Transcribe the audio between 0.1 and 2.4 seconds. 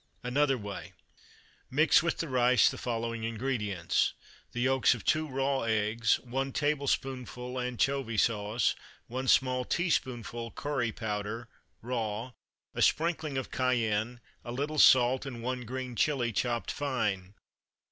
"Another way:" Mix with the